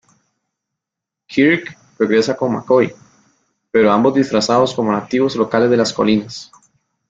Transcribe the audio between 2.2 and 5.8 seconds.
con McCoy, pero ambos disfrazados como nativos locales de